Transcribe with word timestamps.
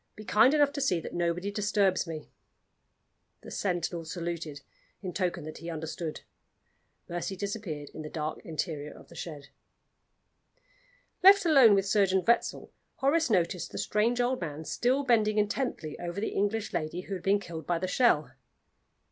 Be 0.15 0.25
kind 0.25 0.51
enough 0.55 0.71
to 0.73 0.81
see 0.81 0.99
that 0.99 1.13
nobody 1.13 1.51
disturbs 1.51 2.07
me." 2.07 2.31
The 3.41 3.51
sentinel 3.51 4.03
saluted, 4.03 4.61
in 5.03 5.13
token 5.13 5.43
that 5.43 5.59
he 5.59 5.69
understood. 5.69 6.21
Mercy 7.07 7.35
disappeared 7.35 7.91
in 7.93 8.01
the 8.01 8.09
dark 8.09 8.41
interior 8.43 8.91
of 8.93 9.09
the 9.09 9.15
shed. 9.15 9.49
Left 11.21 11.45
alone 11.45 11.75
with 11.75 11.85
Surgeon 11.85 12.23
Wetzel, 12.25 12.71
Horace 12.95 13.29
noticed 13.29 13.71
the 13.71 13.77
strange 13.77 14.19
old 14.19 14.41
man 14.41 14.65
still 14.65 15.03
bending 15.03 15.37
intently 15.37 15.99
over 15.99 16.19
the 16.19 16.29
English 16.33 16.73
lady 16.73 17.01
who 17.01 17.13
had 17.13 17.21
been 17.21 17.39
killed 17.39 17.67
by 17.67 17.77
the 17.77 17.87
shell. 17.87 18.31